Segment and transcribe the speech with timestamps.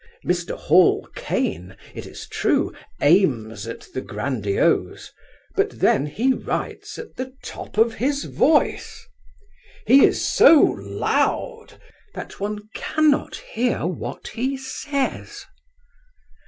[0.25, 0.57] Mr.
[0.57, 5.13] Hall Caine, it is true, aims at the grandiose,
[5.55, 9.05] but then he writes at the top of his voice.
[9.85, 11.79] He is so loud
[12.15, 15.45] that one cannot bear what he says.